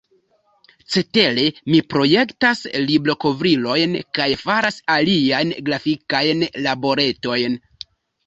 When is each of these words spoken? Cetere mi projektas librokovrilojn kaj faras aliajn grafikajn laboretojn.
Cetere 0.93 1.43
mi 1.73 1.81
projektas 1.93 2.63
librokovrilojn 2.87 3.93
kaj 4.19 4.27
faras 4.45 4.81
aliajn 4.95 5.53
grafikajn 5.69 6.43
laboretojn. 6.69 7.61